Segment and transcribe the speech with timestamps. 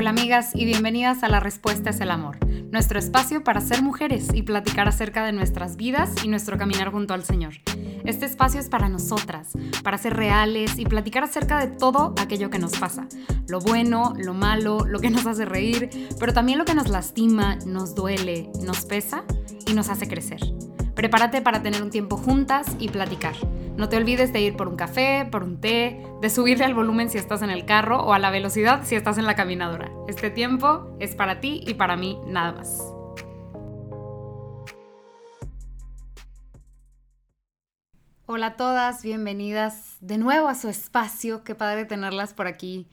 [0.00, 2.38] Hola amigas y bienvenidas a La Respuesta es el Amor,
[2.70, 7.14] nuestro espacio para ser mujeres y platicar acerca de nuestras vidas y nuestro caminar junto
[7.14, 7.54] al Señor.
[8.04, 12.60] Este espacio es para nosotras, para ser reales y platicar acerca de todo aquello que
[12.60, 13.08] nos pasa,
[13.48, 17.56] lo bueno, lo malo, lo que nos hace reír, pero también lo que nos lastima,
[17.66, 19.24] nos duele, nos pesa
[19.66, 20.38] y nos hace crecer.
[20.94, 23.34] Prepárate para tener un tiempo juntas y platicar.
[23.78, 27.10] No te olvides de ir por un café, por un té, de subirle al volumen
[27.10, 29.88] si estás en el carro o a la velocidad si estás en la caminadora.
[30.08, 32.82] Este tiempo es para ti y para mí nada más.
[38.26, 41.44] Hola a todas, bienvenidas de nuevo a su espacio.
[41.44, 42.88] Qué padre tenerlas por aquí.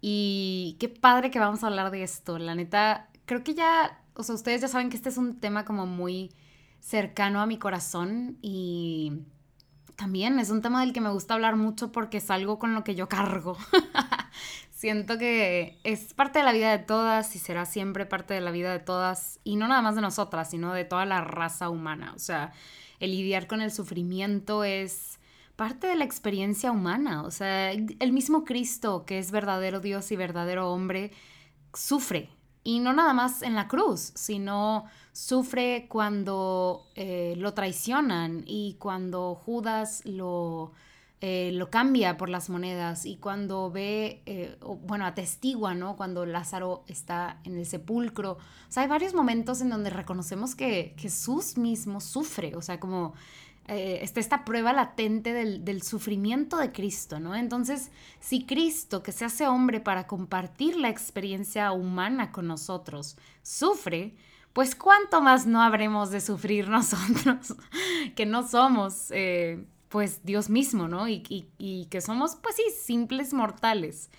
[0.00, 2.38] Y qué padre que vamos a hablar de esto.
[2.38, 5.66] La neta, creo que ya, o sea, ustedes ya saben que este es un tema
[5.66, 6.32] como muy
[6.80, 9.26] cercano a mi corazón y
[10.02, 12.82] también es un tema del que me gusta hablar mucho porque es algo con lo
[12.82, 13.56] que yo cargo.
[14.72, 18.50] Siento que es parte de la vida de todas y será siempre parte de la
[18.50, 22.14] vida de todas y no nada más de nosotras, sino de toda la raza humana.
[22.16, 22.52] O sea,
[22.98, 25.20] el lidiar con el sufrimiento es
[25.54, 27.22] parte de la experiencia humana.
[27.22, 31.12] O sea, el mismo Cristo, que es verdadero Dios y verdadero hombre,
[31.74, 32.28] sufre
[32.64, 39.34] y no nada más en la cruz, sino sufre cuando eh, lo traicionan y cuando
[39.34, 40.72] Judas lo,
[41.20, 45.96] eh, lo cambia por las monedas y cuando ve, eh, bueno, atestigua, ¿no?
[45.96, 48.32] Cuando Lázaro está en el sepulcro.
[48.32, 48.38] O
[48.68, 53.14] sea, hay varios momentos en donde reconocemos que Jesús mismo sufre, o sea, como
[53.68, 57.34] eh, está esta prueba latente del, sufrimiento de Cristo, ¿no?
[57.36, 64.14] Entonces, si Cristo, que se hace hombre para compartir la experiencia humana con nosotros, sufre,
[64.52, 67.54] pues cuánto más no habremos de sufrir nosotros,
[68.16, 71.08] que no somos, eh, pues, Dios mismo, ¿no?
[71.08, 71.22] Y,
[71.58, 74.10] y que somos, pues sí, simples mortales.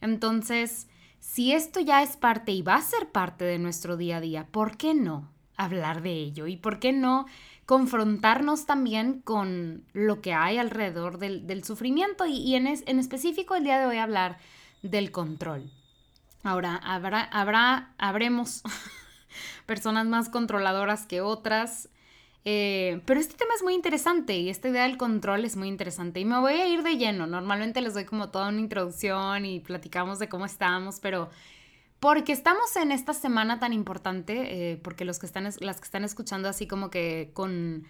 [0.00, 0.86] Entonces,
[1.18, 4.46] si esto ya es parte y va a ser parte de nuestro día a día,
[4.50, 6.46] ¿por qué no hablar de ello?
[6.46, 7.26] ¿Y por qué no
[7.72, 13.78] confrontarnos también con lo que hay alrededor del, sufrimiento y, en, en, específico el día
[13.78, 14.36] de hoy hablar
[14.82, 15.70] del control.
[16.42, 18.60] Ahora, habrá, habrá, habremos
[19.64, 21.88] personas más controladoras que otras,
[22.44, 26.20] eh, pero este tema es muy interesante y esta idea del control es muy interesante
[26.20, 27.26] y me voy a ir de lleno.
[27.26, 31.30] Normalmente les doy como toda una introducción y platicamos de cómo estamos, pero
[32.02, 36.02] porque estamos en esta semana tan importante, eh, porque los que están, las que están
[36.02, 37.84] escuchando así como que con,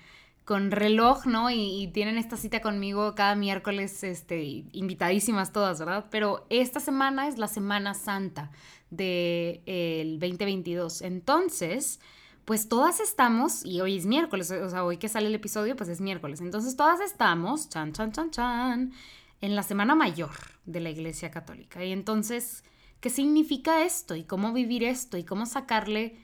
[0.44, 1.50] con reloj, ¿no?
[1.50, 6.08] Y, tienen esta cita conmigo cada miércoles, este, invitadísimas todas, ¿verdad?
[6.10, 8.50] Pero esta semana es la Semana Santa
[8.90, 11.00] del de, 2022.
[11.00, 11.98] Entonces,
[12.44, 15.88] pues todas estamos, y hoy es miércoles, o sea, hoy que sale el episodio, pues
[15.88, 16.42] es miércoles.
[16.42, 18.92] Entonces todas estamos, chan, chan, chan, chan,
[19.40, 20.32] en la Semana Mayor
[20.66, 21.82] de la Iglesia Católica.
[21.82, 22.62] Y entonces
[23.02, 26.16] qué significa esto y cómo vivir esto y cómo sacarle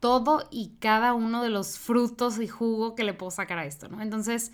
[0.00, 3.88] todo y cada uno de los frutos y jugo que le puedo sacar a esto,
[3.88, 4.02] ¿no?
[4.02, 4.52] Entonces,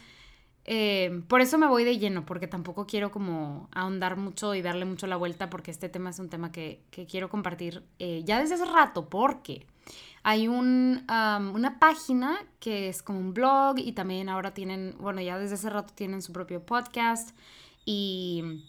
[0.65, 4.85] eh, por eso me voy de lleno, porque tampoco quiero como ahondar mucho y darle
[4.85, 8.55] mucho la vuelta, porque este tema es un tema que, quiero compartir eh, ya desde
[8.55, 9.67] hace rato, porque
[10.23, 15.37] hay un, una página que es como un blog y también ahora tienen, bueno, ya
[15.37, 17.37] desde hace rato tienen su propio podcast
[17.85, 18.63] y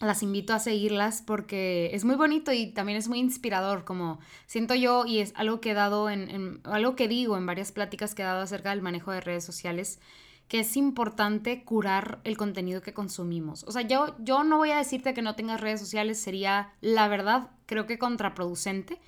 [0.00, 4.74] las invito a seguirlas porque es muy bonito y también es muy inspirador, como siento
[4.74, 8.22] yo, y es algo que he dado en, algo que digo en varias pláticas que
[8.22, 9.98] he dado acerca del manejo de redes sociales,
[10.46, 13.64] que es importante curar el contenido que consumimos.
[13.64, 17.08] O sea, yo, yo no voy a decirte que no tengas redes sociales, sería la
[17.08, 19.00] verdad, creo que contraproducente.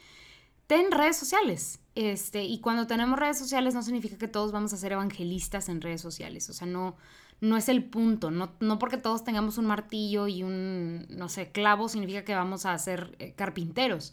[0.66, 1.80] Ten redes sociales.
[1.94, 5.80] Este, y cuando tenemos redes sociales no significa que todos vamos a ser evangelistas en
[5.80, 6.48] redes sociales.
[6.50, 6.96] O sea, no,
[7.40, 11.50] no es el punto, no, no, porque todos tengamos un martillo y un, no sé,
[11.50, 14.12] clavo significa que vamos a ser eh, carpinteros.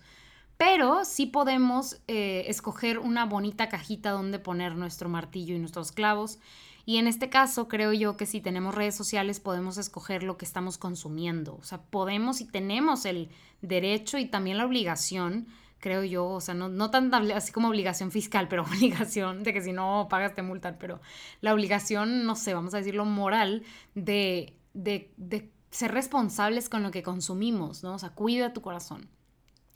[0.58, 6.40] Pero sí podemos eh, escoger una bonita cajita donde poner nuestro martillo y nuestros clavos.
[6.86, 10.46] Y en este caso creo yo que si tenemos redes sociales podemos escoger lo que
[10.46, 11.58] estamos consumiendo.
[11.58, 13.30] O sea, podemos y tenemos el
[13.62, 15.48] derecho y también la obligación
[15.80, 19.62] creo yo, o sea, no, no tan así como obligación fiscal, pero obligación de que
[19.62, 21.02] si no pagas te multan, pero
[21.42, 23.64] la obligación, no sé, vamos a decirlo, moral
[23.96, 27.96] de, de, de ser responsables con lo que consumimos, ¿no?
[27.96, 29.10] O sea, cuida tu corazón.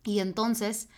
[0.04, 0.90] Y entonces,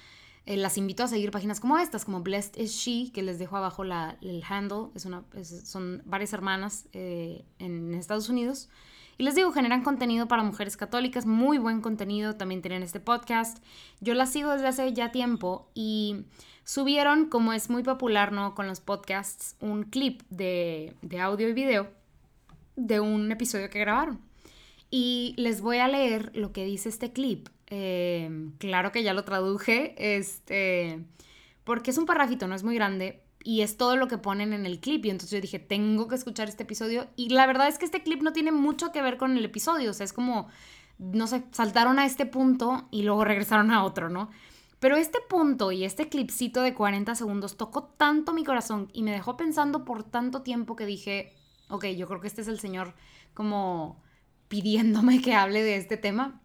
[0.46, 3.58] eh, las invito a seguir páginas como estas, como Blessed is She, que les dejo
[3.58, 8.70] abajo la, el handle, es una, son varias hermanas eh, en Estados Unidos
[9.18, 13.64] y les digo, generan contenido para mujeres católicas, muy buen contenido, también tienen este podcast.
[14.00, 16.26] Yo las sigo desde hace ya tiempo y
[16.64, 18.56] subieron, como es muy popular, ¿no?
[18.56, 21.90] Con los podcasts, un clip de, de audio y video
[22.76, 24.20] de un episodio que grabaron.
[24.90, 29.24] Y les voy a leer lo que dice este clip Em, claro que ya lo
[29.24, 31.00] traduje, este,
[31.64, 34.66] porque es un parrafito, no es muy grande, y es todo lo que ponen en
[34.66, 35.06] el clip.
[35.06, 37.08] Y entonces yo dije, tengo que escuchar este episodio.
[37.16, 39.92] Y la verdad es que este clip no tiene mucho que ver con el episodio.
[39.92, 40.48] O sea, es como,
[40.98, 44.30] no sé, saltaron a este punto y luego regresaron a otro, ¿no?
[44.80, 49.12] Pero este punto y este clipcito de 40 segundos tocó tanto mi corazón y me
[49.12, 51.36] dejó pensando por tanto tiempo que dije,
[51.70, 52.94] ok, yo creo que este es el Señor
[53.34, 54.02] como
[54.50, 56.43] pidiéndome que hable de este tema.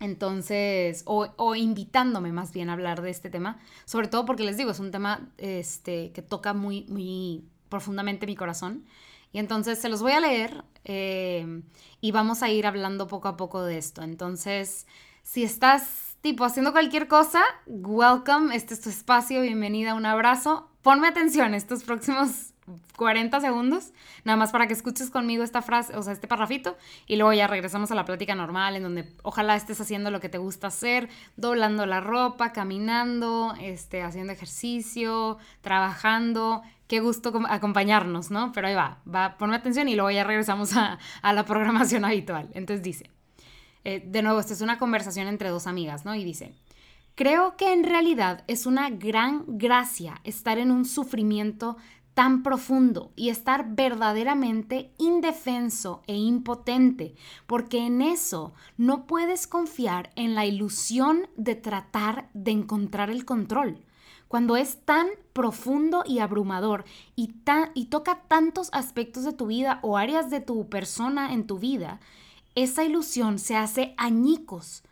[0.00, 4.70] Entonces, o, invitándome más bien a hablar de este tema, sobre todo porque les digo,
[4.70, 8.86] es un tema este, que toca muy, muy profundamente mi corazón.
[9.32, 11.62] Y entonces se los voy a leer eh,
[12.00, 14.02] y vamos a ir hablando poco a poco de esto.
[14.02, 14.86] Entonces,
[15.22, 20.70] si estás tipo haciendo cualquier cosa, welcome, este es tu espacio, bienvenida, un abrazo.
[20.82, 22.49] Ponme atención estos próximos
[22.96, 23.92] 40 segundos,
[24.24, 26.76] nada más para que escuches conmigo esta frase, o sea, este parrafito,
[27.06, 30.28] y luego ya regresamos a la plática normal, en donde ojalá estés haciendo lo que
[30.28, 36.62] te gusta hacer, doblando la ropa, caminando, este, haciendo ejercicio, trabajando.
[36.86, 38.52] Qué gusto acompañarnos, ¿no?
[38.52, 42.48] Pero ahí va, va, ponme atención y luego ya regresamos a, la programación habitual.
[42.54, 43.10] Entonces dice,
[43.84, 46.14] eh, de nuevo, esta es una conversación entre dos amigas, ¿no?
[46.14, 46.54] Y dice,
[47.20, 51.76] Creo que en realidad es una gran gracia estar en un sufrimiento
[52.14, 57.14] tan profundo y estar verdaderamente indefenso e impotente,
[57.46, 63.84] porque en eso no puedes confiar en la ilusión de tratar de encontrar el control.
[64.28, 66.84] Cuando es tan profundo y abrumador
[67.16, 67.34] y,
[67.74, 72.00] y toca tantos aspectos de tu vida o áreas de tu persona en tu vida,
[72.54, 74.82] esa ilusión se hace añicos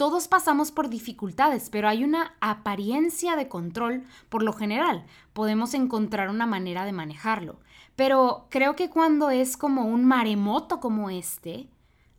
[0.00, 5.04] todos pasamos por dificultades, pero hay una apariencia de control por lo general.
[5.40, 7.60] Podemos encontrar una manera de manejarlo.
[7.96, 11.70] Pero creo que cuando es como un maremoto como este,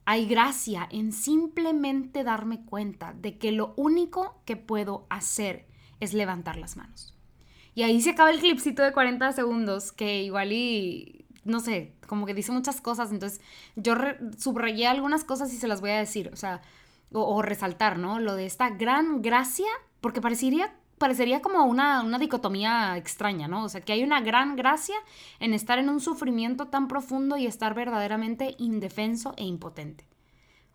[0.06, 5.68] hay gracia en simplemente darme cuenta de que lo único que puedo hacer
[6.00, 7.15] es levantar las manos.
[7.75, 12.25] Y ahí se acaba el clipcito de 40 segundos, que igual y, no sé, como
[12.25, 13.39] que dice muchas cosas, entonces
[13.75, 13.94] yo
[14.35, 16.31] subrayé algunas cosas y se las voy a decir.
[16.33, 16.63] O sea,
[17.12, 18.19] o, resaltar, ¿no?
[18.19, 19.67] Lo de esta gran gracia,
[20.01, 23.65] porque parecería, parecería como una, una dicotomía extraña, ¿no?
[23.65, 24.95] O sea, que hay una gran gracia
[25.39, 30.07] en estar en un sufrimiento tan profundo y estar verdaderamente indefenso e impotente.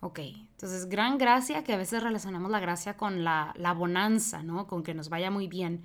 [0.01, 4.67] Ok, entonces gran gracia, que a veces relacionamos la gracia con la, la bonanza, ¿no?
[4.67, 5.85] Con que nos vaya muy bien.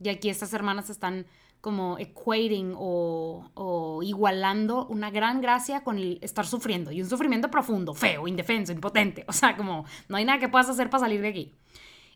[0.00, 1.26] Y aquí estas hermanas están
[1.60, 7.94] como equating o, igualando una gran gracia con el estar sufriendo y un sufrimiento profundo,
[7.94, 9.24] feo, indefenso, impotente.
[9.28, 11.54] O sea, como no hay nada que puedas hacer para salir de aquí.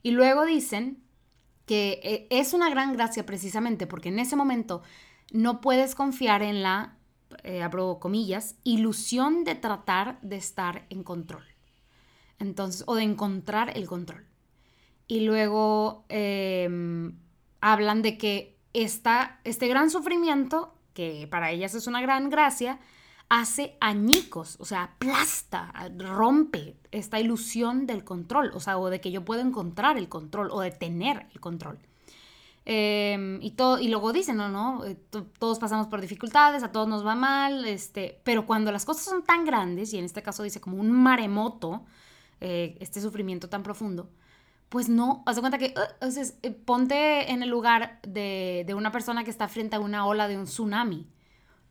[0.02, 1.05] Y luego dicen
[1.66, 4.82] que eh, es una gran gracia precisamente porque en ese momento
[5.32, 6.96] no puedes confiar en la,
[7.42, 7.68] eh,
[7.98, 11.44] comillas, ilusión de tratar de estar en control.
[12.38, 14.24] Entonces, o de encontrar el control.
[15.08, 17.16] Y luego em,
[17.60, 22.78] hablan de que este gran sufrimiento, que para ellas es una gran gracia,
[23.28, 29.10] hace añicos, o sea, aplasta, rompe esta ilusión del control, o sea, o de que
[29.10, 31.78] yo puedo encontrar el control o de tener el control.
[32.68, 34.96] Em, y, todo, y luego dicen, no, no, eh,
[35.38, 39.22] todos pasamos por dificultades, a todos nos va mal, este, pero cuando las cosas son
[39.22, 41.84] tan grandes, y en este caso dice como un maremoto,
[42.40, 44.10] eh, este sufrimiento tan profundo,
[44.68, 49.22] pues no, haz de cuenta que, uh, ponte en el lugar de, de, una persona
[49.22, 51.06] que está frente a una ola de un tsunami.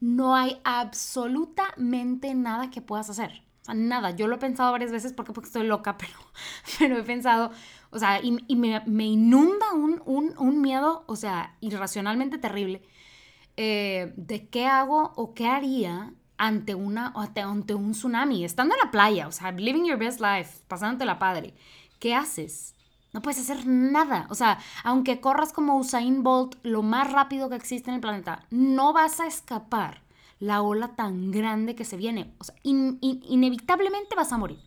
[0.05, 3.41] No hay absolutamente nada que puedas hacer.
[3.61, 4.11] O sea, nada.
[4.11, 5.97] Yo lo he pensado varias veces porque, porque estoy loca,
[6.77, 7.49] pero, he pensado,
[7.89, 12.83] o sea, y, me, inunda un, miedo, o sea, irracionalmente terrible,
[13.57, 18.91] eh, de qué hago o qué haría ante, una, ante un tsunami, estando en la
[18.91, 21.55] playa, o sea, living your best life, pasándote la padre.
[21.97, 22.74] ¿Qué haces?
[23.15, 24.27] No puedes hacer nada.
[24.29, 28.43] O sea, aunque corras como Usain Bolt, lo más rápido que existe en el planeta,
[28.51, 30.01] no vas a escapar
[30.41, 32.33] la ola tan grande que se viene.
[32.39, 34.59] O sea, inevitablemente vas a morir.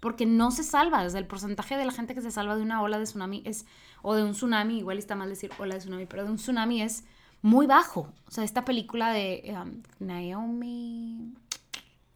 [0.00, 1.04] Porque no se salva.
[1.04, 3.66] Desde el porcentaje de la gente que se salva de una ola de tsunami es,
[4.00, 6.80] o de un tsunami, igual está mal decir ola de tsunami, pero de un tsunami
[6.80, 7.04] es
[7.42, 8.08] muy bajo.
[8.26, 11.34] O sea, esta película de um, Naomi,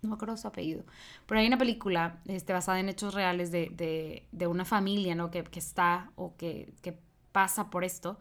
[0.07, 0.85] no me acuerdo su apellido,
[1.27, 5.31] pero hay una película este, basada en hechos reales de, una familia, ¿no?
[5.31, 6.73] Que, está o que,
[7.33, 8.19] pasa por esto.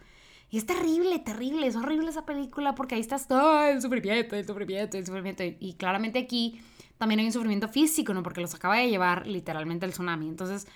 [0.50, 4.46] Y es terrible, terrible, es horrible esa película porque ahí estás todo el sufrimiento, el
[4.46, 5.44] sufrimiento, el sufrimiento.
[5.44, 6.62] Y, claramente aquí
[6.98, 8.24] también hay un sufrimiento físico, ¿no?
[8.24, 10.28] Porque los acaba de llevar literalmente el tsunami.
[10.28, 10.68] Entonces,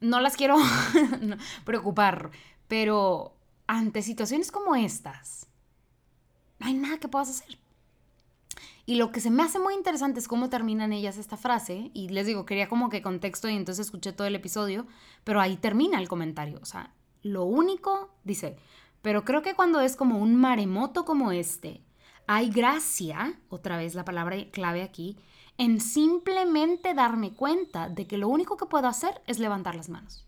[0.00, 0.56] no las quiero
[1.64, 2.30] preocupar,
[2.68, 3.34] pero
[3.66, 5.46] ante situaciones como estas,
[6.58, 7.58] no hay nada que puedas hacer.
[8.90, 11.92] Y lo que se me hace muy interesante es cómo terminan ellas esta frase.
[11.94, 14.84] Y les digo, quería como que contexto y entonces escuché todo el episodio,
[15.22, 16.58] pero ahí termina el comentario.
[16.60, 16.92] O sea,
[17.22, 18.56] lo único, dice,
[19.00, 21.84] pero creo que cuando es como un maremoto como este,
[22.26, 25.16] hay gracia, otra vez la palabra clave aquí,
[25.56, 30.26] en simplemente darme cuenta de que lo único que puedo hacer es levantar las manos.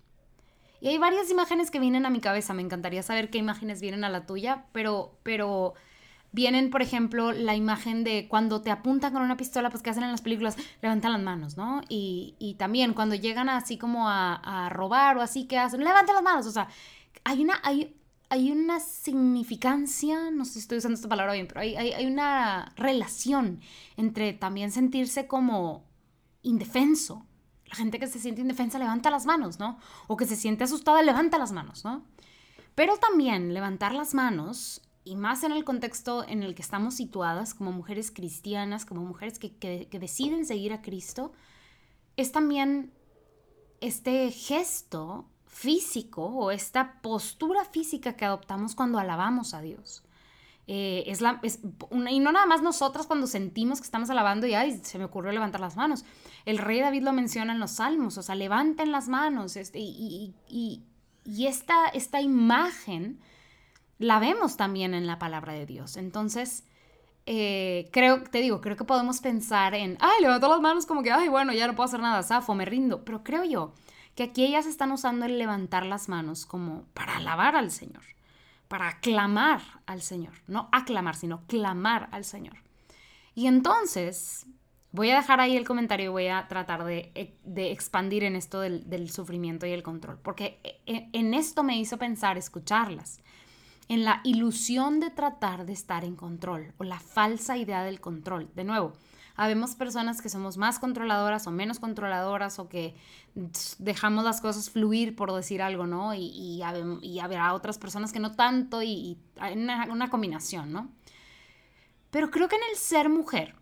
[0.81, 4.05] Y hay varias imágenes que vienen a mi cabeza, me encantaría saber qué imágenes vienen
[4.05, 5.75] a la tuya, pero, pero
[6.33, 10.03] vienen, por ejemplo, la imagen de cuando te apuntan con una pistola, pues que hacen
[10.03, 11.83] en las películas, levantan las manos, ¿no?
[11.89, 15.85] Y, y también cuando llegan así como a, robar o así, ¿qué hacen?
[15.85, 16.69] Levantan las manos, o sea,
[17.25, 17.95] hay una, hay,
[18.31, 22.07] hay una significancia, no sé si estoy usando esta palabra bien, pero hay, hay, hay
[22.07, 23.61] una relación
[23.97, 25.85] entre también sentirse como
[26.43, 27.27] indefenso.
[27.67, 29.79] La gente que se siente indefensa levanta las manos, ¿no?
[30.07, 32.05] O que se siente asustada levanta las manos, ¿no?
[32.75, 37.55] Pero también levantar las manos y más en el contexto en el que estamos situadas
[37.55, 41.33] como mujeres cristianas, como mujeres que, que, deciden seguir a Cristo,
[42.17, 42.93] es también
[43.81, 50.05] este gesto físico o esta postura física que adoptamos cuando alabamos a Dios.
[50.69, 51.59] Eh, es la, es
[51.91, 55.05] una, y no nada más nosotras cuando sentimos que estamos alabando y ay, se me
[55.05, 56.05] ocurrió levantar las manos.
[56.45, 59.57] El rey David lo menciona en los salmos, o sea, levanten las manos.
[59.57, 60.85] Este, y, y,
[61.25, 63.19] y esta, esta imagen
[63.99, 65.97] la vemos también en la palabra de Dios.
[65.97, 66.65] Entonces,
[67.27, 71.13] eh, creo, te digo, creo que podemos pensar en, ay, levanto las manos como que,
[71.13, 73.05] ay, bueno, ya no puedo hacer nada, zafo, me rindo.
[73.05, 73.73] Pero creo yo
[74.15, 78.03] que aquí ellas están usando el levantar las manos como para alabar al Señor,
[78.69, 80.35] para clamar al Señor.
[80.47, 82.57] No aclamar, sino clamar al Señor.
[83.35, 84.47] Y entonces,
[84.91, 88.61] voy a dejar ahí el comentario y voy a tratar de, de expandir en esto
[88.61, 93.21] del, del, sufrimiento y el control, porque e, en esto me hizo pensar escucharlas
[93.89, 98.51] en la ilusión de tratar de estar en control o la falsa idea del control.
[98.55, 98.93] De nuevo,
[99.35, 102.95] habemos personas que somos más controladoras o menos controladoras o que
[103.79, 106.15] dejamos las cosas fluir por decir algo, ¿no?
[106.15, 106.63] Y, y,
[107.03, 109.19] y habrá otras personas que no tanto y, y
[109.55, 110.91] una, combinación, ¿no?
[112.11, 113.55] Pero creo que en el ser mujer,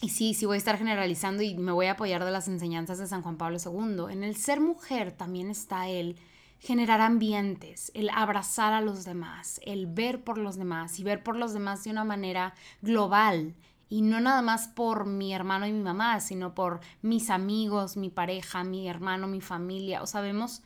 [0.00, 2.98] y sí, sí voy a estar generalizando y me voy a apoyar de las enseñanzas
[2.98, 6.16] de San Juan Pablo II, en el ser mujer también está el
[6.62, 11.34] generar ambientes, el abrazar a los demás, el ver por los demás y ver por
[11.34, 13.56] los demás de una manera global
[13.88, 18.10] y no nada más por mi hermano y mi mamá, sino por mis amigos, mi
[18.10, 20.62] pareja, mi hermano, mi familia, o sabemos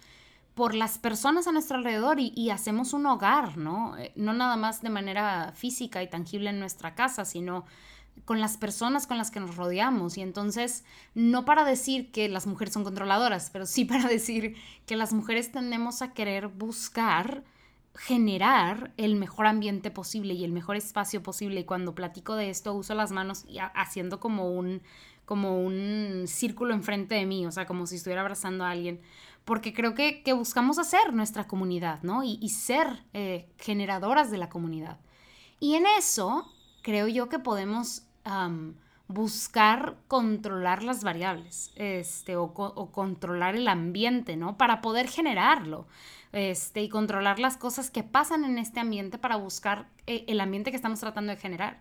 [0.54, 3.96] por las personas a nuestro alrededor y, y, hacemos un hogar, ¿no?
[3.96, 7.64] Eh, no nada más de manera física y tangible en nuestra casa, sino
[8.24, 10.16] con las personas con las que nos rodeamos.
[10.18, 14.56] Y entonces, no para decir que las mujeres son controladoras, pero sí para decir
[14.86, 17.44] que las mujeres tendemos a querer buscar
[17.98, 21.60] generar el mejor ambiente posible y el mejor espacio posible.
[21.60, 24.82] Y cuando platico de esto, uso las manos y haciendo como un,
[25.24, 29.00] como un círculo enfrente de mí, o sea, como si estuviera abrazando a alguien.
[29.44, 32.22] Porque creo que, que buscamos hacer nuestra comunidad, ¿no?
[32.24, 34.98] Y, ser eh, generadoras de la comunidad.
[35.60, 36.52] Y en eso
[36.86, 38.04] creo yo que podemos
[39.08, 44.56] buscar controlar las variables este, o, o, controlar el ambiente, ¿no?
[44.56, 45.88] Para poder generarlo
[46.30, 50.70] este, y controlar las cosas que pasan en este ambiente para buscar eh, el ambiente
[50.70, 51.80] que estamos tratando de generar.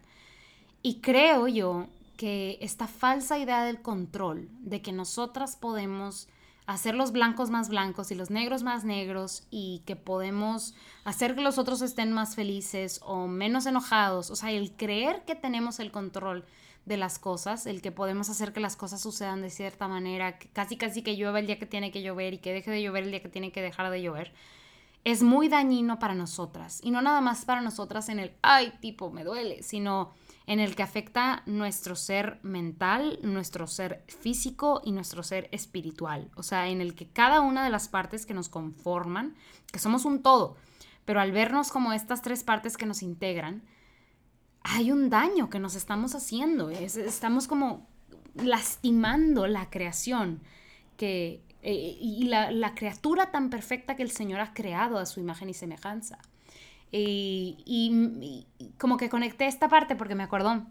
[0.81, 1.85] Y creo yo
[2.17, 6.27] que esta falsa idea del control, de que nosotras podemos
[6.67, 11.41] hacer los blancos más blancos y los negros más negros y que podemos hacer que
[11.41, 14.31] los otros estén más felices o menos enojados.
[14.31, 16.43] O sea, el creer que tenemos el control
[16.86, 20.77] de las cosas, el que podemos hacer que las cosas sucedan de cierta manera, casi
[20.77, 23.12] casi que llueva el día que tiene que llover y que deje de llover el
[23.12, 24.34] día que tiene que dejar de llover,
[25.03, 26.79] es muy dañino para nosotras.
[26.84, 30.13] Y no nada más para nosotras en el, ay, tipo, me duele, sino
[30.47, 36.29] en el que afecta nuestro ser mental, nuestro ser físico y nuestro ser espiritual.
[36.35, 39.35] O sea, en el que cada una de las partes que nos conforman,
[39.71, 40.55] que somos un todo,
[41.03, 43.63] pero al vernos como estas tres partes que nos integran,
[44.61, 46.69] hay un daño que nos estamos haciendo.
[46.69, 47.87] estamos como
[48.35, 50.41] lastimando la creación
[50.97, 55.19] que, eh, y la, la criatura tan perfecta que el Señor ha creado a su
[55.19, 56.19] imagen y semejanza.
[56.97, 58.45] Y,
[58.77, 60.65] como que conecté esta parte porque me acordó,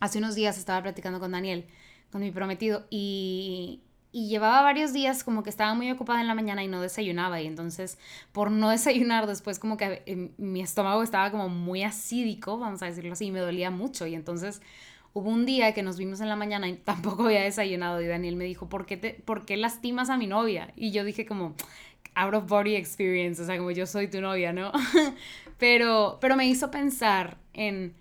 [0.00, 1.66] hace unos días estaba platicando con Daniel,
[2.10, 3.80] con mi prometido, y,
[4.12, 7.48] llevaba varios días como que estaba muy ocupada en la mañana y no desayunaba y
[7.48, 7.98] entonces
[8.30, 12.86] por no desayunar después como que eh, mi estómago estaba como muy acídico, vamos a
[12.86, 14.62] decirlo así, y me dolía mucho y entonces
[15.14, 18.36] hubo un día que nos vimos en la mañana y tampoco había desayunado y Daniel
[18.36, 20.72] me dijo, ¿por qué, te, ¿por lastimas a mi novia?
[20.76, 21.56] Y yo dije como,
[22.14, 24.72] out of body experience, o sea, como yo soy tu novia, ¿no?
[25.58, 27.94] pero, pero me hizo pensar en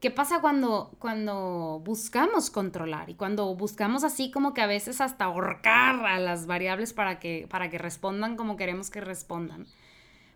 [0.00, 5.24] ¿Qué pasa cuando, cuando buscamos controlar y cuando buscamos así como que a veces hasta
[5.24, 9.66] ahorcar a las variables para que, para que respondan como queremos que respondan?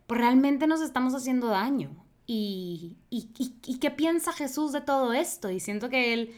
[0.08, 1.90] Pues realmente nos estamos haciendo daño.
[2.26, 5.50] ¿Y, y, y, qué piensa Jesús de todo esto?
[5.50, 6.34] Y siento que él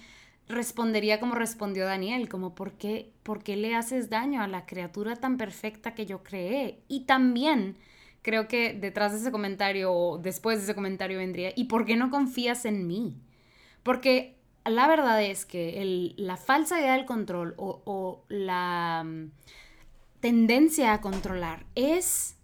[0.46, 5.16] respondería como respondió Daniel, como ¿por qué, ¿por qué le haces daño a la criatura
[5.16, 6.82] tan perfecta que yo creé?
[6.88, 7.76] Y también
[8.24, 11.94] creo que detrás de ese comentario o después de ese comentario vendría, ¿y por qué
[11.94, 13.20] no confías en mí?
[13.82, 19.30] Porque la verdad es que la falsa idea del control o, la mm,
[20.20, 22.38] tendencia a controlar es,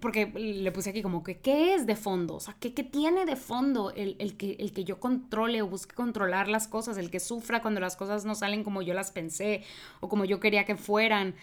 [0.00, 2.36] porque le puse aquí como que, ¿qué es de fondo?
[2.36, 5.96] O sea, ¿qué, tiene de fondo el, el, que, el que yo controle o busque
[5.96, 9.64] controlar las cosas, el que sufra cuando las cosas no salen como yo las pensé
[9.98, 11.34] o como yo quería que fueran?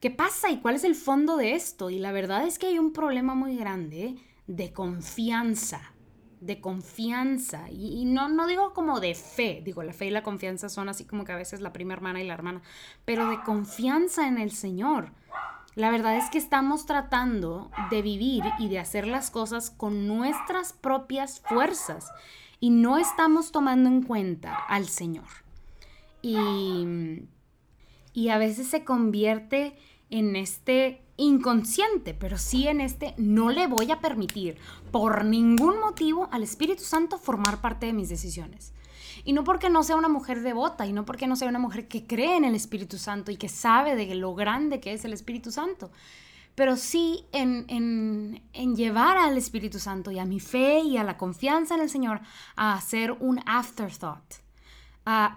[0.00, 1.88] ¿Qué pasa y cuál es el fondo de esto?
[1.88, 5.80] Y la verdad es que hay un problema muy grande de confianza,
[6.40, 7.70] de confianza.
[7.70, 11.06] Y, no, no digo como de fe, digo, la fe y la confianza son así
[11.06, 12.60] como que a veces la prima hermana y la hermana,
[13.06, 15.12] pero de confianza en el Señor.
[15.74, 20.72] La verdad es que estamos tratando de vivir y de hacer las cosas con nuestras
[20.72, 22.10] propias fuerzas
[22.60, 25.28] y no estamos tomando en cuenta al Señor.
[26.22, 27.26] Y
[28.16, 29.76] y a veces se convierte
[30.08, 34.56] en este inconsciente, pero sí en este no le voy a permitir
[34.90, 38.72] por ningún motivo al Espíritu Santo formar parte de mis decisiones.
[39.24, 41.88] Y no porque no sea una mujer devota, y no porque no sea una mujer
[41.88, 45.12] que cree en el Espíritu Santo y que sabe de lo grande que es el
[45.12, 45.90] Espíritu Santo,
[46.54, 51.04] pero sí en, en, en llevar al Espíritu Santo y a mi fe y a
[51.04, 52.22] la confianza en el Señor
[52.56, 54.45] a hacer un afterthought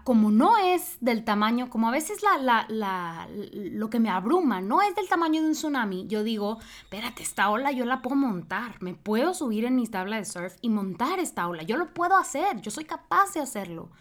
[0.03, 4.81] Como no es del tamaño, como a veces la, la, lo que me abruma no
[4.81, 8.81] es del tamaño de un tsunami, yo digo, espérate, esta ola yo la puedo montar,
[8.81, 12.17] me puedo subir en mis tablas de surf y montar esta ola, yo lo puedo
[12.17, 13.91] hacer, yo soy capaz de hacerlo.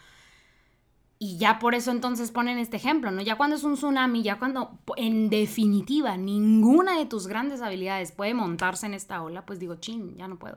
[1.18, 3.20] Y ya por eso entonces ponen este ejemplo, ¿no?
[3.20, 8.33] Ya cuando es un tsunami, ya cuando en definitiva ninguna de tus grandes habilidades puede
[8.35, 10.57] montarse en esta ola, pues digo, chin, ya no puedo.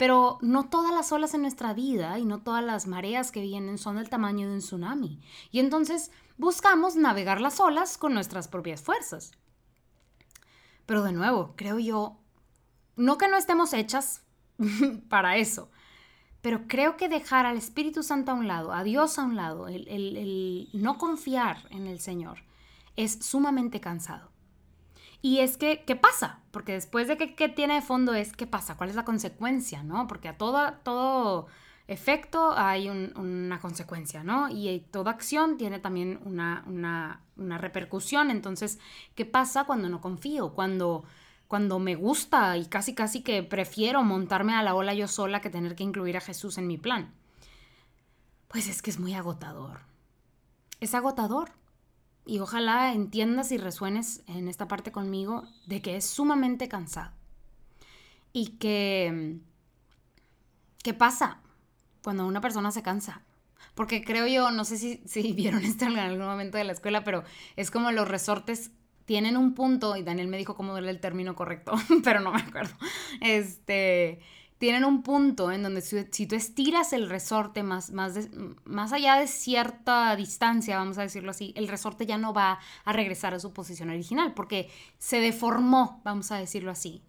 [0.00, 3.76] Pero no todas las olas en nuestra vida y no todas las mareas que vienen
[3.76, 5.20] son del tamaño de un tsunami.
[5.50, 9.32] Y entonces buscamos navegar las olas con nuestras propias fuerzas.
[10.86, 12.16] Pero de nuevo, creo yo,
[12.96, 14.22] no que no estemos hechas
[15.10, 15.70] para eso,
[16.40, 19.68] pero creo que dejar al Espíritu Santo a un lado, a Dios a un lado,
[19.68, 22.38] el, el no confiar en el Señor,
[22.96, 24.30] es sumamente cansado.
[25.22, 26.40] Y es que, ¿qué pasa?
[26.50, 28.76] Porque después de que, tiene de fondo es, ¿qué pasa?
[28.76, 29.82] ¿Cuál es la consecuencia?
[29.82, 30.06] ¿No?
[30.06, 31.46] Porque a todo, todo
[31.88, 34.48] efecto hay una consecuencia, ¿no?
[34.48, 38.30] Y toda acción tiene también una, una, repercusión.
[38.30, 38.78] Entonces,
[39.14, 40.54] ¿qué pasa cuando no confío?
[40.54, 41.04] Cuando,
[41.48, 45.50] cuando me gusta y casi casi que prefiero montarme a la ola yo sola que
[45.50, 47.12] tener que incluir a Jesús en mi plan.
[48.48, 49.80] Pues es que es muy agotador.
[50.80, 51.52] Es agotador
[52.30, 57.10] y ojalá entiendas y resuenes en esta parte conmigo de que es sumamente cansado.
[58.32, 59.38] Y que...
[60.84, 61.40] ¿Qué pasa
[62.04, 63.22] cuando una persona se cansa?
[63.74, 67.02] Porque creo yo, no sé si, si vieron esto en algún momento de la escuela,
[67.02, 67.24] pero
[67.56, 68.70] es como los resortes
[69.06, 71.72] tienen un punto, y Daniel me dijo cómo era el término correcto,
[72.04, 72.76] pero no me acuerdo.
[73.20, 74.20] Este,
[74.60, 78.28] tienen un punto en donde si, tú estiras el resorte más, más,
[78.64, 82.92] más allá de cierta distancia, vamos a decirlo así, el resorte ya no va a
[82.92, 84.68] regresar a su posición original porque
[84.98, 87.02] se deformó, vamos a decirlo así.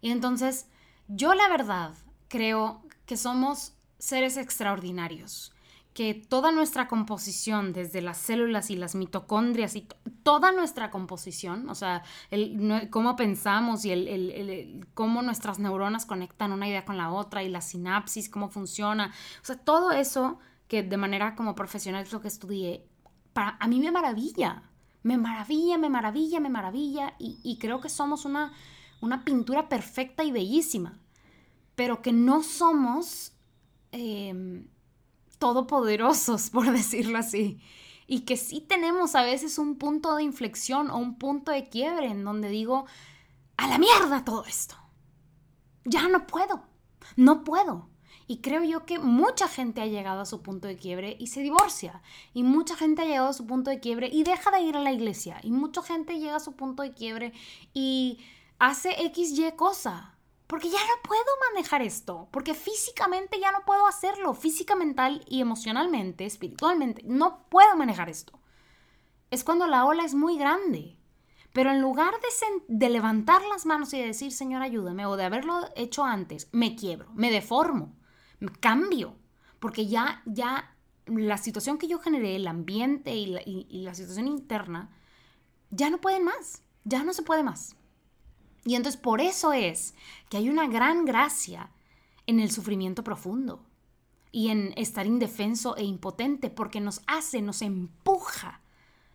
[0.00, 0.68] Y entonces,
[1.08, 1.92] yo la verdad
[2.28, 5.52] creo que somos seres extraordinarios
[5.94, 9.86] que toda nuestra composición, desde las células y las mitocondrias y
[10.22, 16.68] toda nuestra composición, o sea, el, cómo pensamos y el, cómo nuestras neuronas conectan una
[16.68, 20.96] idea con la otra y la sinapsis, cómo funciona, o sea, todo eso que de
[20.96, 22.86] manera como profesional es lo que estudié,
[23.34, 24.62] para, a mí me maravilla,
[25.02, 28.52] me maravilla, me maravilla, me maravilla y, creo que somos una,
[29.02, 30.98] una pintura perfecta y bellísima,
[31.74, 33.32] pero que no somos...
[33.90, 34.71] Em,
[35.42, 37.60] todopoderosos, por decirlo así.
[38.06, 42.06] Y que sí tenemos a veces un punto de inflexión o un punto de quiebre
[42.06, 42.86] en donde digo,
[43.56, 44.76] a la mierda todo esto.
[45.84, 46.62] Ya no puedo,
[47.16, 47.88] no puedo.
[48.28, 51.40] Y creo yo que mucha gente ha llegado a su punto de quiebre y se
[51.40, 52.02] divorcia.
[52.34, 54.80] Y mucha gente ha llegado a su punto de quiebre y deja de ir a
[54.80, 55.40] la iglesia.
[55.42, 57.32] Y mucha gente llega a su punto de quiebre
[57.74, 58.20] y
[58.60, 60.11] hace X, Y cosa
[60.52, 65.40] porque ya no puedo manejar esto, porque físicamente ya no puedo hacerlo, física, mental y
[65.40, 68.38] emocionalmente, espiritualmente, no puedo manejar esto.
[69.30, 70.98] Es cuando la ola es muy grande.
[71.54, 72.12] Pero en lugar
[72.68, 76.76] de, levantar las manos y de decir, Señor, ayúdame, o de haberlo hecho antes, me
[76.76, 77.96] quiebro, me deformo,
[78.38, 79.16] me cambio,
[79.58, 84.28] porque ya, ya la situación que yo generé, el ambiente y la, y la situación
[84.28, 84.90] interna,
[85.70, 87.74] ya no pueden más, ya no se puede más.
[88.64, 89.94] Y entonces por eso es
[90.28, 91.70] que hay una gran gracia
[92.26, 93.64] en el sufrimiento profundo
[94.30, 98.60] y en estar indefenso e impotente porque nos hace, nos empuja,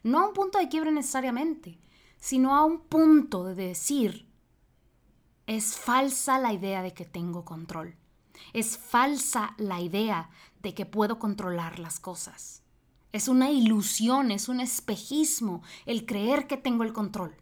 [0.03, 1.79] no a un punto de quiebre necesariamente,
[2.19, 4.27] sino a un punto de decir,
[5.47, 7.95] es falsa la idea de que tengo control.
[8.53, 10.29] Es falsa la idea
[10.61, 12.63] de que puedo controlar las cosas.
[13.13, 17.35] Es una ilusión, es un espejismo el creer que tengo el control.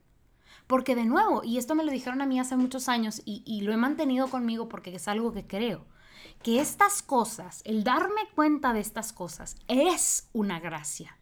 [0.67, 3.71] Porque de nuevo, y esto me lo dijeron a mí hace muchos años y, lo
[3.71, 5.85] he mantenido conmigo porque es algo que creo,
[6.41, 11.17] que estas cosas, el darme cuenta de estas cosas, es una gracia.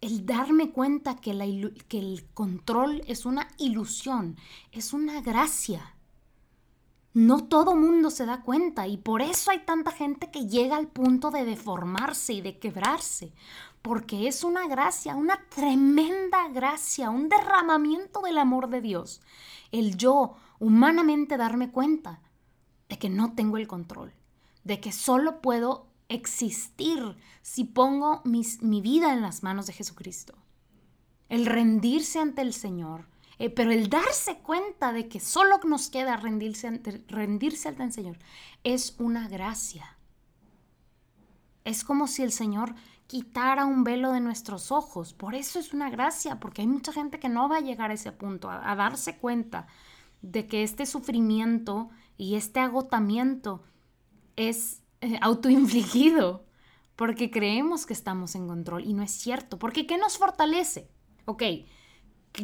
[0.00, 1.46] El darme cuenta que, la,
[1.88, 4.36] que el control es una ilusión,
[4.70, 5.94] es una gracia.
[7.14, 10.86] No todo mundo se da cuenta y por eso hay tanta gente que llega al
[10.86, 13.32] punto de deformarse y de quebrarse,
[13.82, 19.20] porque es una gracia, una tremenda gracia, un derramamiento del amor de Dios.
[19.72, 22.20] El yo humanamente darme cuenta
[22.88, 24.14] de que no tengo el control,
[24.64, 30.34] de que solo puedo existir si pongo mi vida en las manos de Jesucristo.
[31.28, 33.06] El rendirse ante el Señor,
[33.38, 37.92] eh, pero el darse cuenta de que solo nos queda rendirse ante, rendirse ante el
[37.92, 38.18] Señor
[38.64, 39.96] es una gracia.
[41.64, 42.74] Es como si el Señor
[43.08, 45.12] quitara un velo de nuestros ojos.
[45.12, 47.94] Por eso es una gracia, porque hay mucha gente que no va a llegar a
[47.94, 49.66] ese punto, a darse cuenta
[50.22, 53.64] de que este sufrimiento y este agotamiento
[54.36, 56.44] es eh, autoinfligido,
[56.96, 60.90] porque creemos que estamos en control y no es cierto, porque ¿qué nos fortalece?
[61.24, 61.42] Ok,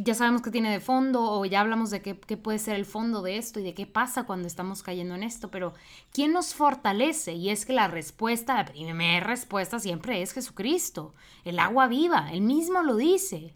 [0.03, 2.85] ya sabemos que tiene de fondo o ya hablamos de qué, qué, puede ser el
[2.85, 5.75] fondo de esto y de qué pasa cuando estamos cayendo en esto, pero
[6.13, 7.35] ¿quién nos fortalece?
[7.35, 12.43] Y es que la respuesta, la primera respuesta siempre es Jesucristo, el agua viva, él
[12.43, 13.55] mismo lo dice.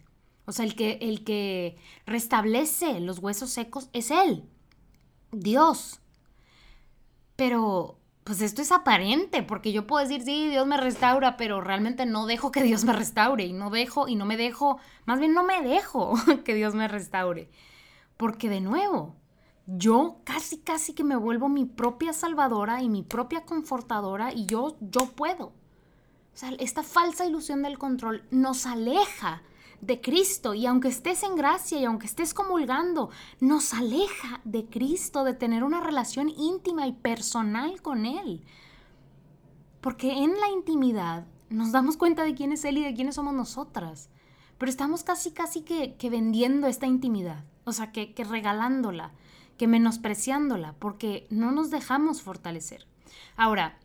[0.49, 4.49] O sea, el que, el que restablece los huesos secos es Él,
[5.31, 5.99] Dios.
[7.35, 12.05] Pero, pues esto es aparente, porque yo puedo decir, sí, Dios me restaura, pero realmente
[12.05, 15.33] no dejo que Dios me restaure, y no dejo, y no me dejo, más bien
[15.33, 16.13] no me dejo
[16.45, 17.49] que Dios me restaure.
[18.17, 19.15] Porque de nuevo,
[19.65, 24.77] yo casi, casi que me vuelvo mi propia salvadora y mi propia confortadora, y yo,
[24.81, 25.45] yo puedo.
[25.45, 29.41] O sea, esta falsa ilusión del control nos aleja
[29.81, 35.23] de Cristo y aunque estés en gracia y aunque estés comulgando, nos aleja de Cristo,
[35.23, 38.43] de tener una relación íntima y personal con Él.
[39.81, 43.33] Porque en la intimidad nos damos cuenta de quién es Él y de quiénes somos
[43.33, 44.09] nosotras.
[44.57, 49.13] Pero estamos casi, casi que, vendiendo esta intimidad, o sea, que, que regalándola,
[49.57, 52.85] que menospreciándola, porque no nos dejamos fortalecer.
[53.37, 53.79] Ahora,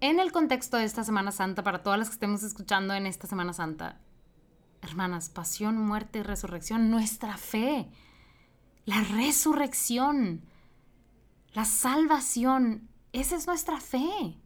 [0.00, 3.26] en el contexto de esta Semana Santa, para todas las que estemos escuchando en esta
[3.26, 4.00] Semana Santa,
[4.86, 7.88] hermanas, pasión, muerte y resurrección, nuestra fe,
[8.84, 10.42] la resurrección,
[11.52, 14.38] la salvación, esa es nuestra fe.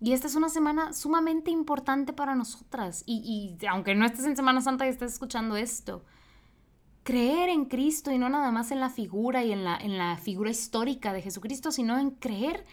[0.00, 3.04] Y esta es una semana sumamente importante para nosotras.
[3.06, 6.04] Y, aunque no estés en Semana Santa y estés escuchando esto,
[7.04, 10.16] creer en Cristo y no nada más en la figura y en la, en la
[10.16, 12.66] figura histórica de Jesucristo, sino en creer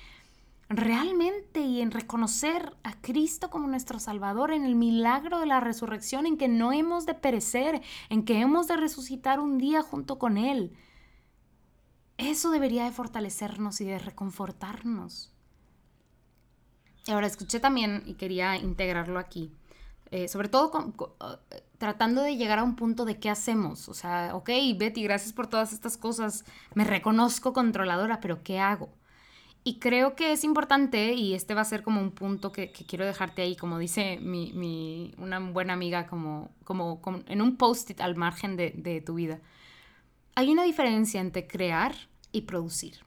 [0.78, 6.26] realmente y en reconocer a Cristo como nuestro Salvador, en el milagro de la resurrección,
[6.26, 10.38] en que no hemos de perecer, en que hemos de resucitar un día junto con
[10.38, 10.74] Él.
[12.18, 15.34] Eso debería de fortalecernos y de reconfortarnos.
[17.08, 19.52] Ahora escuché también, y quería integrarlo aquí,
[20.12, 20.94] eh, sobre todo
[21.52, 23.90] eh, tratando de llegar a un punto de qué hacemos.
[23.90, 28.90] O sea, ok, Betty, gracias por todas estas cosas, me reconozco controladora, pero ¿qué hago?
[29.64, 33.06] Y creo que es importante, y este va a ser como un punto que, quiero
[33.06, 38.16] dejarte ahí, como dice mi, mi, una buena amiga, como, como, en un post-it al
[38.16, 39.40] margen de, de tu vida.
[40.34, 41.94] Hay una diferencia entre crear
[42.32, 43.06] y producir.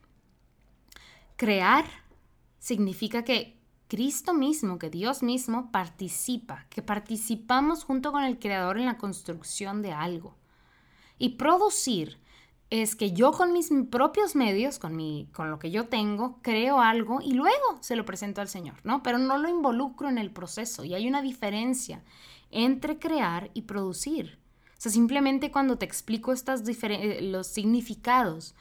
[1.35, 1.85] Crear
[2.59, 8.85] significa que Cristo mismo, que Dios mismo participa, que participamos junto con el Creador en
[8.85, 10.37] la construcción de algo.
[11.17, 12.17] Y producir
[12.69, 16.79] es que yo con mis propios medios, con, mi, con lo que yo tengo, creo
[16.79, 19.03] algo y luego se lo presento al Señor, ¿no?
[19.03, 22.03] Pero no lo involucro en el proceso y hay una diferencia
[22.51, 24.39] entre crear y producir.
[24.77, 28.55] O sea, simplemente cuando te explico estas eh, los significados,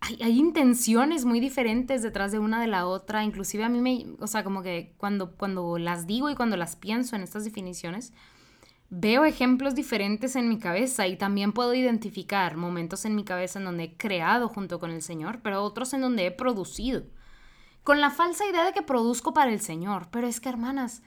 [0.00, 4.06] hay, hay, intenciones muy diferentes detrás de una de la otra, inclusive a mí me,
[4.18, 8.12] o sea, como que cuando, cuando las digo y cuando las pienso en estas definiciones,
[8.90, 13.64] veo ejemplos diferentes en mi cabeza y también puedo identificar momentos en mi cabeza en
[13.64, 17.04] donde he creado junto con el Señor, pero otros en donde he producido.
[17.82, 20.08] con la falsa idea de que produzco para el Señor.
[20.10, 21.02] Pero es que, hermanas,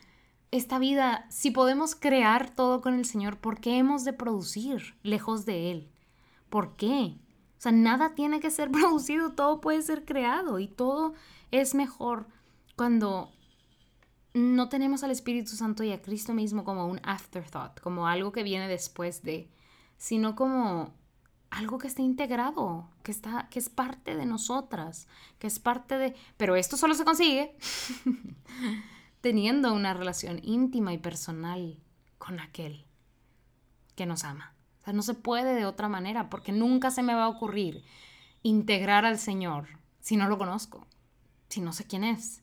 [0.51, 5.45] esta vida, si podemos crear todo con el Señor, ¿por qué hemos de producir lejos
[5.45, 5.91] de Él?
[6.49, 7.17] ¿Por qué?
[7.57, 11.13] O sea, nada tiene que ser producido, todo puede ser creado y todo
[11.51, 12.27] es mejor
[12.75, 13.31] cuando
[14.33, 18.43] no tenemos al Espíritu Santo y a Cristo mismo como un afterthought, como algo que
[18.43, 19.49] viene después de,
[19.97, 20.93] sino como
[21.51, 26.15] algo que está integrado, que está que es parte de nosotras, que es parte de,
[26.35, 27.55] pero esto solo se consigue
[29.21, 31.79] teniendo una relación íntima y personal
[32.17, 32.85] con aquel
[33.95, 34.55] que nos ama.
[34.81, 37.83] O sea, no se puede de otra manera porque nunca se me va a ocurrir
[38.41, 39.67] integrar al Señor
[40.01, 40.87] si no lo conozco,
[41.49, 42.42] si no sé quién es.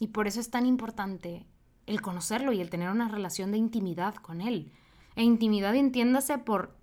[0.00, 1.46] Y por eso es tan importante
[1.86, 4.72] el conocerlo y el tener una relación de intimidad con Él.
[5.14, 6.74] E intimidad entiéndase por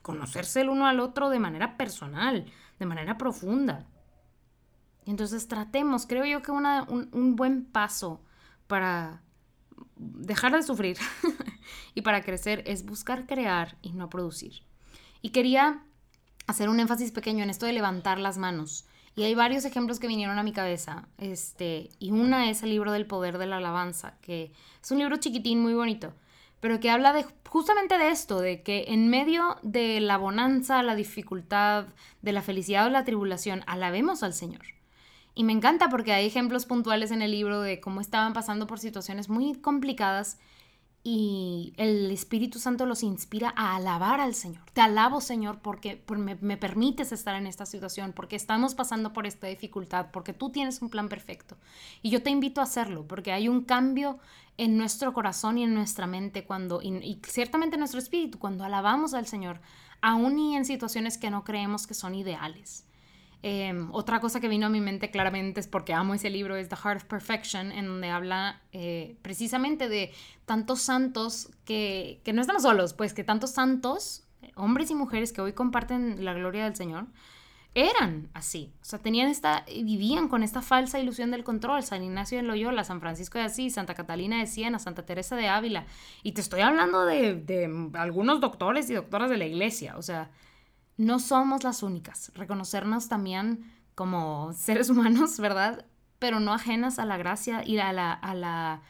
[0.00, 3.86] conocerse el uno al otro de manera personal, de manera profunda.
[5.04, 6.66] Y entonces tratemos, creo yo que un,
[7.12, 8.24] un buen paso
[8.66, 9.22] para
[9.96, 10.96] dejar de sufrir
[11.94, 14.62] y para crecer es buscar crear y no producir.
[15.20, 15.84] Y quería
[16.46, 18.86] hacer un énfasis pequeño en esto de levantar las manos.
[19.14, 21.06] Y hay varios ejemplos que vinieron a mi cabeza.
[21.18, 25.16] Este, y una es el libro del poder de la alabanza, que es un libro
[25.18, 26.14] chiquitín muy bonito,
[26.60, 30.94] pero que habla de justamente de esto, de que en medio de la bonanza, la
[30.94, 31.86] dificultad,
[32.22, 34.62] de la felicidad o la tribulación, alabemos al Señor.
[35.34, 38.78] Y me encanta porque hay ejemplos puntuales en el libro de cómo estaban pasando por
[38.78, 40.38] situaciones muy complicadas
[41.04, 44.62] y el Espíritu Santo los inspira a alabar al Señor.
[44.72, 49.26] Te alabo, Señor, porque me, me, permites estar en esta situación, porque estamos pasando por
[49.26, 51.56] esta dificultad, porque tú tienes un plan perfecto.
[52.02, 54.20] Y yo te invito a hacerlo, porque hay un cambio
[54.58, 59.12] en nuestro corazón y en nuestra mente cuando, y, ciertamente en nuestro espíritu, cuando alabamos
[59.12, 59.60] al Señor,
[60.02, 62.84] aún y en situaciones que no creemos que son ideales.
[63.44, 66.68] Em, otra cosa que vino a mi mente claramente es porque amo ese libro, es
[66.68, 70.12] The Heart of Perfection, en donde habla eh, precisamente de
[70.46, 74.24] tantos santos que, que, no estamos solos, pues que tantos santos,
[74.54, 77.06] hombres y mujeres que hoy comparten la gloria del Señor,
[77.74, 78.72] eran así.
[78.82, 81.82] O sea, tenían esta, vivían con esta falsa ilusión del control.
[81.82, 85.48] San Ignacio de Loyola, San Francisco de Asís, Santa Catalina de Siena, Santa Teresa de
[85.48, 85.86] Ávila.
[86.22, 89.96] Y te estoy hablando de, de algunos doctores y doctoras de la iglesia.
[89.96, 90.30] O sea,
[90.96, 92.32] no somos las únicas.
[92.34, 95.86] Reconocernos también como seres humanos, ¿verdad?
[96.18, 98.82] Pero no ajenas a la gracia y a la, a la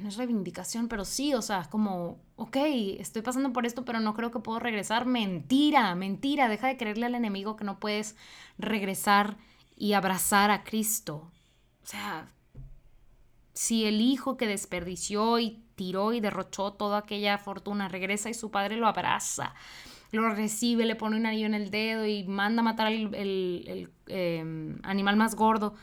[0.00, 2.56] no es reivindicación, pero sí, o sea, como, ok,
[2.98, 5.04] estoy pasando por esto, pero no creo que puedo regresar.
[5.04, 8.16] Mentira, mentira, deja de creerle al enemigo que no puedes
[8.56, 9.36] regresar
[9.76, 11.30] y abrazar a Cristo.
[11.82, 12.32] O sea,
[13.52, 18.50] si el hijo que desperdició y tiró y derrochó toda aquella fortuna regresa y su
[18.50, 19.54] padre lo abraza
[20.14, 24.78] lo recibe, le pone un anillo en el dedo y manda a matar al em,
[24.82, 25.74] animal más gordo,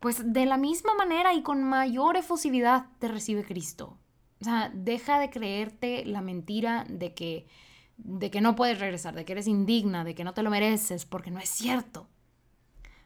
[0.00, 3.98] pues de la misma manera y con mayor efusividad te recibe Cristo.
[4.40, 7.46] O sea, deja de creerte la mentira de que,
[7.96, 11.06] de que no puedes regresar, de que eres indigna, de que no te lo mereces,
[11.06, 12.08] porque no es cierto.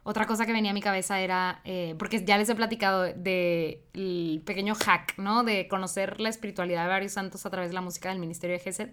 [0.08, 4.40] Otra cosa que venía a mi cabeza era, eh, porque ya les he platicado del
[4.44, 5.42] pequeño hack, ¿no?
[5.42, 8.62] De conocer la espiritualidad de varios santos a través de la música del Ministerio de
[8.62, 8.90] Gesed.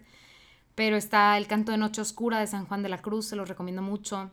[0.76, 3.48] Pero está el canto de Noche Oscura de San Juan de la Cruz, se los
[3.48, 4.32] recomiendo mucho.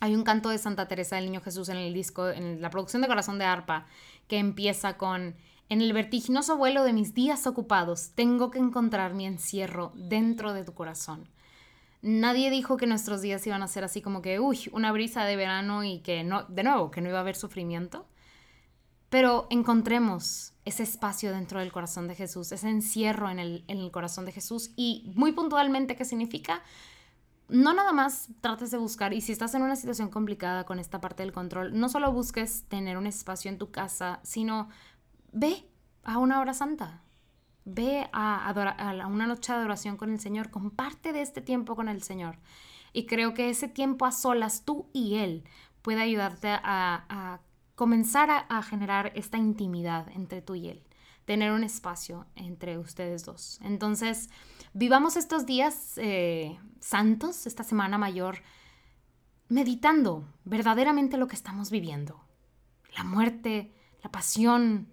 [0.00, 3.02] Hay un canto de Santa Teresa del Niño Jesús en el disco, en la producción
[3.02, 3.86] de Corazón de Arpa,
[4.28, 5.36] que empieza con
[5.68, 10.64] En el vertiginoso vuelo de mis días ocupados, tengo que encontrar mi encierro dentro de
[10.64, 11.28] tu corazón.
[12.02, 15.36] Nadie dijo que nuestros días iban a ser así como que, uy, una brisa de
[15.36, 18.06] verano y que no, de nuevo, que no iba a haber sufrimiento.
[19.10, 24.32] Pero encontremos ese espacio dentro del corazón de Jesús, ese encierro en el, corazón de
[24.32, 26.62] Jesús y muy puntualmente qué significa.
[27.48, 31.00] No nada más trates de buscar, y si estás en una situación complicada con esta
[31.00, 34.68] parte del control, no solo busques tener un espacio en tu casa, sino
[35.32, 35.66] ve
[36.04, 37.02] a una hora santa,
[37.64, 41.88] ve a, a una noche de adoración con el Señor, comparte de este tiempo con
[41.88, 42.36] el Señor.
[42.92, 45.44] Y creo que ese tiempo a solas, tú y Él,
[45.82, 47.40] puede ayudarte a
[47.80, 50.82] comenzar a, generar esta intimidad entre tú y él,
[51.24, 53.58] tener un espacio entre ustedes dos.
[53.62, 54.28] Entonces,
[54.74, 58.42] vivamos estos días eh, santos, esta semana mayor,
[59.48, 62.22] meditando verdaderamente lo que estamos viviendo.
[62.98, 63.72] La muerte,
[64.04, 64.92] la pasión,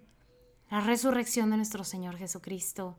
[0.70, 2.98] la resurrección de nuestro Señor Jesucristo,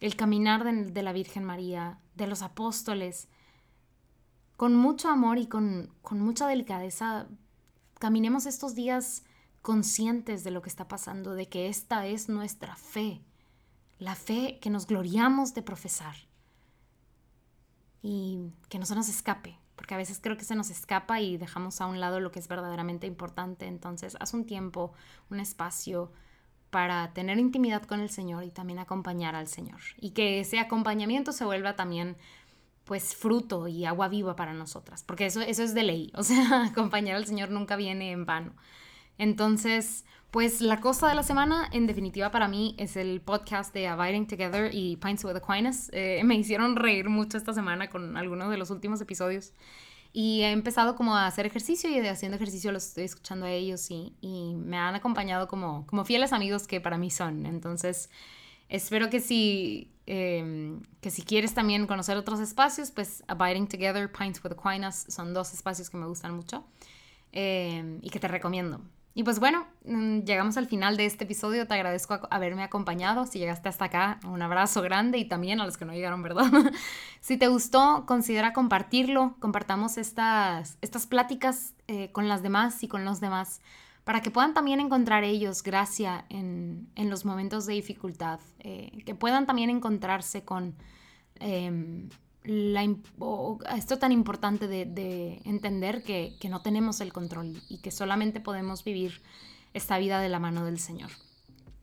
[0.00, 3.28] el caminar de, de la Virgen María, de los apóstoles,
[4.56, 7.28] con mucho amor y con, con mucha delicadeza
[7.98, 9.24] caminemos estos días
[9.62, 13.22] conscientes de lo que está pasando, de que esta es nuestra fe,
[13.98, 16.14] la fe que nos gloriamos de profesar
[18.02, 21.36] y que no se nos escape, porque a veces creo que se nos escapa y
[21.36, 23.66] dejamos a un lado lo que es verdaderamente importante.
[23.66, 24.92] Entonces, haz un tiempo,
[25.30, 26.12] un espacio
[26.70, 29.80] para tener intimidad con el Señor y también acompañar al Señor.
[29.96, 32.16] Y que ese acompañamiento se vuelva también
[32.86, 36.66] pues fruto y agua viva para nosotras, porque eso, eso es de ley, o sea,
[36.66, 38.54] acompañar al Señor nunca viene en vano.
[39.18, 43.88] Entonces, pues la cosa de la semana, en definitiva para mí, es el podcast de
[43.88, 45.90] Abiding Together y Pints with Aquinas.
[45.92, 49.52] Eh, me hicieron reír mucho esta semana con algunos de los últimos episodios.
[50.12, 53.90] Y he empezado como a hacer ejercicio y haciendo ejercicio los estoy escuchando a ellos
[53.90, 57.46] y, y me han acompañado como, como fieles amigos que para mí son.
[57.46, 58.10] Entonces,
[58.68, 64.42] espero que si, em, que si quieres también conocer otros espacios, pues Abiding Together, Pints
[64.42, 66.64] with Aquinas son dos espacios que me gustan mucho
[67.32, 68.80] em, y que te recomiendo.
[69.16, 71.66] Y pues bueno, mm, llegamos al final de este episodio.
[71.66, 73.24] Te agradezco haberme acompañado.
[73.24, 76.44] Si llegaste hasta acá, un abrazo grande y también a los que no llegaron, ¿verdad?
[77.22, 79.34] si te gustó, considera compartirlo.
[79.38, 83.62] Compartamos estas, estas pláticas eh, con las demás y con los demás
[84.06, 89.16] para que puedan también encontrar ellos gracia en, en los momentos de dificultad, eh, que
[89.16, 90.76] puedan también encontrarse con
[91.40, 92.08] em,
[93.74, 99.22] esto tan importante de, entender que, no tenemos el control y que solamente podemos vivir
[99.74, 101.10] esta vida de la mano del Señor.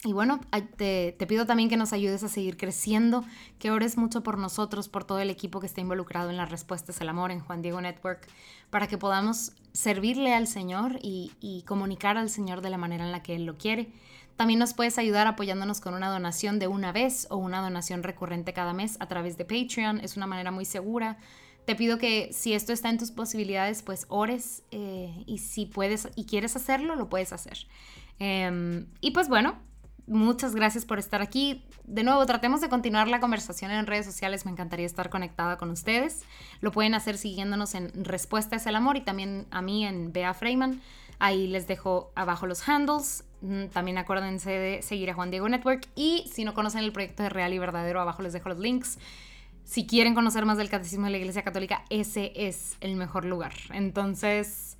[0.05, 0.41] Y bueno,
[0.75, 3.23] te, te, pido también que nos ayudes a seguir creciendo,
[3.57, 6.99] que ores mucho por nosotros, por todo el equipo que está involucrado en las respuestas
[6.99, 8.27] al amor en Juan Diego Network,
[8.69, 13.13] para que podamos servirle al Señor y, y comunicar al Señor de la manera en
[13.13, 13.93] la que Él lo quiere.
[14.35, 18.51] También nos puedes ayudar apoyándonos con una donación de una vez o una donación recurrente
[18.51, 19.99] cada mes a través de Patreon.
[19.99, 21.17] Es una manera muy segura.
[21.65, 26.09] Te pido que si esto está en tus posibilidades, pues ores eh, y si puedes
[26.15, 27.57] y quieres hacerlo, lo puedes hacer.
[28.19, 29.59] Em, y pues bueno,
[30.07, 31.63] muchas gracias por estar aquí.
[31.85, 34.45] De nuevo, tratemos de continuar la conversación en redes sociales.
[34.45, 36.23] Me encantaría estar conectada con ustedes.
[36.61, 40.33] Lo pueden hacer siguiéndonos en Respuesta es el Amor y también a mí en Bea
[40.33, 40.81] Freeman.
[41.19, 43.23] Ahí les dejo abajo los handles.
[43.41, 45.87] Mm, también acuérdense de seguir a Juan Diego Network.
[45.95, 48.97] Y si no conocen el proyecto de Real y Verdadero, abajo les dejo los links.
[49.63, 53.53] Si quieren conocer más del Catecismo de la Iglesia Católica, ese es el mejor lugar.
[53.71, 54.77] Entonces,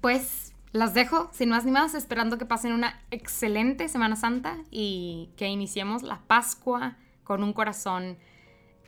[0.00, 5.30] pues las dejo sin más ni más, esperando que pasen una excelente Semana Santa y
[5.36, 8.18] que iniciemos la Pascua con un corazón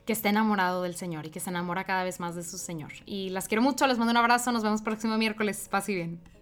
[0.05, 2.93] que esté enamorado del Señor y que se enamora cada vez más de su Señor.
[3.05, 6.38] Y las quiero mucho, les mando un abrazo, nos vemos próximo miércoles, paz y bien.